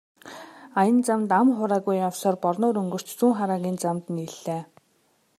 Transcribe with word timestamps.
Аян 0.81 0.97
замд 1.07 1.29
ам 1.39 1.47
хуурайгүй 1.55 1.97
явсаар 2.07 2.35
Борнуур 2.43 2.75
өнгөрч 2.81 3.07
Зүүнхараагийн 3.19 3.77
замд 3.83 4.03
нийллээ. 4.15 4.61